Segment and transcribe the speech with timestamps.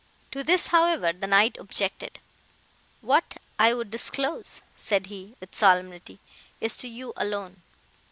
[0.31, 2.17] "To this, however, the Knight objected.
[3.01, 6.17] "'What I would disclose,' said he, with solemnity,
[6.59, 7.61] 'is to you alone.